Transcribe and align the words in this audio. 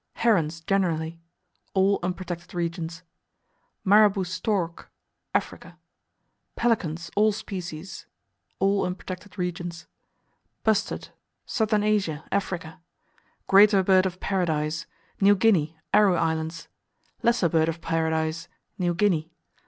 Herons, 0.15 0.61
generally 0.61 1.19
All 1.75 1.99
unprotected 2.01 2.55
regions. 2.55 3.03
Marabou 3.85 4.23
Stork 4.23 4.91
Africa. 5.35 5.77
Pelicans, 6.55 7.11
all 7.15 7.31
species 7.31 8.07
All 8.57 8.83
unprotected 8.83 9.37
regions. 9.37 9.85
Bustard 10.63 11.09
Southern 11.45 11.83
Asia, 11.83 12.25
Africa. 12.31 12.81
Greater 13.45 13.83
Bird 13.83 14.07
of 14.07 14.19
Paradise 14.19 14.87
New 15.19 15.35
Guinea; 15.35 15.77
Aru 15.93 16.15
Islands. 16.15 16.67
Lesser 17.21 17.47
Bird 17.49 17.69
of 17.69 17.79
Paradise 17.79 18.47
New 18.79 18.95
Guinea. 18.95 19.31